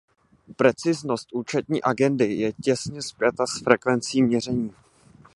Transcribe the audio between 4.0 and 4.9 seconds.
měření.